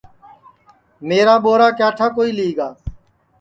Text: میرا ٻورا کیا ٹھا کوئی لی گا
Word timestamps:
میرا 1.09 1.35
ٻورا 1.43 1.67
کیا 1.77 1.89
ٹھا 1.97 2.07
کوئی 2.17 2.31
لی 2.37 2.49
گا 2.57 2.69